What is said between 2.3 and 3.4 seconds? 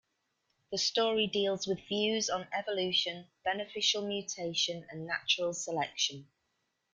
evolution,